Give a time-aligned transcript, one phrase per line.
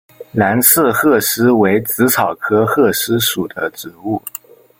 [0.31, 4.19] 蓝刺鹤虱为紫草科鹤虱属的植物。